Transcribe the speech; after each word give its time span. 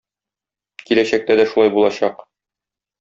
Киләчәктә 0.87 1.37
дә 1.41 1.47
шулай 1.51 1.73
булачак. 1.77 2.29